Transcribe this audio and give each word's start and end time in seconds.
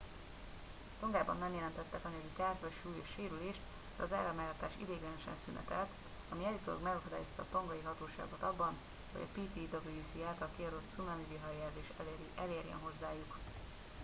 tongában 0.99 1.37
nem 1.37 1.53
jelentettek 1.53 2.05
anyagi 2.05 2.31
kárt 2.37 2.61
vagy 2.61 2.71
súlyos 2.81 3.09
sérülést 3.15 3.59
de 3.97 4.03
az 4.03 4.13
áramellátás 4.13 4.73
ideiglenesen 4.77 5.33
szünetelt 5.45 5.89
ami 6.31 6.45
állítólag 6.45 6.81
megakadályozta 6.81 7.41
a 7.41 7.45
tongai 7.51 7.79
hatóságokat 7.89 8.41
abban 8.41 8.73
hogy 9.11 9.21
a 9.25 9.31
ptwc 9.39 10.11
által 10.29 10.49
kiadott 10.57 10.91
cunami 10.95 11.25
viharjelzés 11.29 11.89
elérjen 12.43 12.79
hozzájuk 12.85 13.37